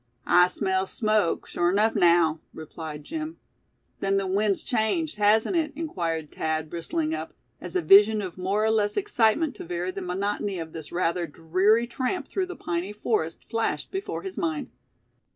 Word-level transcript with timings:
"I 0.25 0.47
smells 0.47 0.89
smoke, 0.91 1.45
sure 1.45 1.69
enuff, 1.69 1.93
naow," 1.93 2.39
replied 2.55 3.03
Jim. 3.03 3.37
"Then 3.99 4.17
the 4.17 4.25
wind's 4.25 4.63
changed, 4.63 5.17
hasn't 5.17 5.55
it?" 5.55 5.73
inquired 5.75 6.31
Thad, 6.31 6.71
bristling 6.71 7.13
up, 7.13 7.35
as 7.61 7.75
a 7.75 7.83
vision 7.83 8.19
of 8.19 8.35
more 8.35 8.65
or 8.65 8.71
less 8.71 8.97
excitement 8.97 9.53
to 9.57 9.63
vary 9.63 9.91
the 9.91 10.01
monotony 10.01 10.57
of 10.57 10.73
this 10.73 10.91
rather 10.91 11.27
dreary 11.27 11.85
tramp 11.85 12.27
through 12.27 12.47
the 12.47 12.55
piney 12.55 12.91
forest 12.93 13.47
flashed 13.47 13.91
before 13.91 14.23
his 14.23 14.39
mind. 14.39 14.71